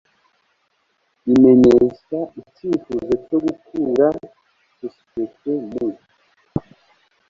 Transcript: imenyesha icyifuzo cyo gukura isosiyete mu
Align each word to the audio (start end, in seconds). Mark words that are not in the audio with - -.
imenyesha 1.33 2.19
icyifuzo 2.41 3.11
cyo 3.25 3.37
gukura 3.45 4.07
isosiyete 4.71 5.51
mu 5.69 5.87